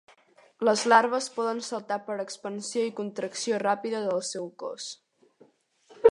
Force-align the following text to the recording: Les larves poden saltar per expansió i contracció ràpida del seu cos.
Les 0.67 0.83
larves 0.91 1.27
poden 1.33 1.59
saltar 1.67 1.97
per 2.07 2.15
expansió 2.23 2.85
i 2.87 2.93
contracció 3.01 3.59
ràpida 3.65 4.01
del 4.09 4.23
seu 4.31 4.47
cos. 4.63 4.89